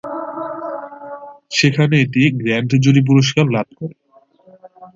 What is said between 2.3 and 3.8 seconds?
grand jury পুরস্কার লাভ